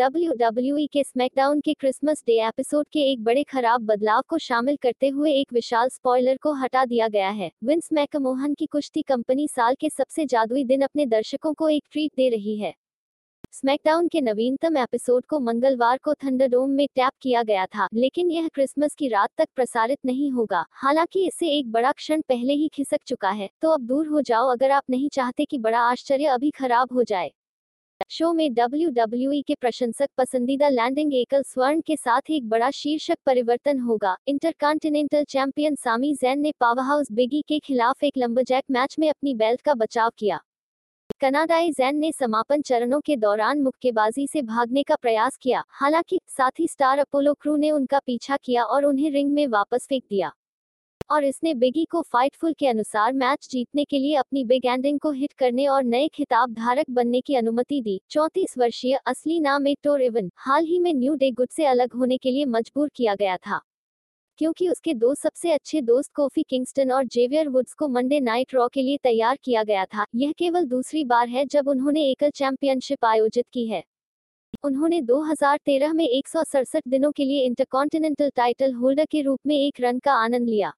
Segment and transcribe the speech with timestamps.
[0.00, 5.08] WWE के SmackDown के Christmas day episode के एक बड़े खराब बदलाव को शामिल करते
[5.08, 9.74] हुए एक विशाल स्पॉइलर को हटा दिया गया है। विंस मैकमोहन की कुश्ती कंपनी साल
[9.74, 12.74] के सबसे जादुई दिन अपने दर्शकों को एक ट्रीट दे रही है।
[13.52, 18.48] स्मैकडाउन के नवीनतम एपिसोड को मंगलवार को थंडरडोम में टैप किया गया था, लेकिन यह
[18.48, 23.00] क्रिसमस की रात तक प्रसारित नहीं होगा। हालाँकि इससे एक बड़ा क्षण पहले ही खिसक
[23.06, 26.50] चुका है तो अब दूर हो जाओ अगर आप नहीं चाहते कि बड़ा आश्चर्य अभी
[26.50, 27.32] खराब हो जाए।
[28.10, 33.78] शो में डब्ल्यूडब्ल्यूई के प्रशंसक पसंदीदा लैंडिंग एकल स्वर्ण के साथ एक बड़ा शीर्षक परिवर्तन
[33.78, 39.34] होगा। इंटरकॉन्टिनेंटल चैंपियन सामी जैन ने पावरहाउस बिगी के खिलाफ एक लंबरजैक मैच में अपनी
[39.34, 40.40] बेल्ट का बचाव किया।
[41.20, 46.62] कनाडाई जैन ने समापन चरणों के दौरान मुक्केबाजी से भागने का प्रयास किया। हालाँकि साथ
[46.62, 50.32] स्टार अपोलो क्रू ने उनका पीछा किया और उन्हें रिंग में वापस फेंक दिया।
[51.10, 55.10] और इसने बिगी को फाइटफुल के अनुसार मैच जीतने के लिए अपनी बिग एंडिंग को
[55.10, 60.02] हिट करने और नए खिताब धारक बनने की अनुमति दी। चौंतीस वर्षीय असली नाम एक्टोर
[60.02, 63.36] इवन हाल ही में न्यू डे गुड से अलग होने के लिए मजबूर किया गया
[63.36, 63.60] था।
[64.38, 68.68] क्योंकि उसके दो सबसे अच्छे दोस्त कोफी किंगस्टन और जेवियर वुड्स को मंडे नाइट रॉ
[68.68, 73.04] के लिए तैयार किया गया था। यह केवल दूसरी बार है जब उन्होंने एकल चैंपियनशिप
[73.04, 73.82] आयोजित की है।
[74.64, 79.56] उन्होंने 2013 में एक सौ सड़सठ दिनों के लिए इंटरकॉन्टिनेंटल टाइटल होल्डर के रूप में
[79.56, 80.72] एक रन का आनंद लिया।